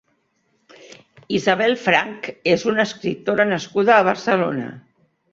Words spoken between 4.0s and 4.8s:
Barcelona.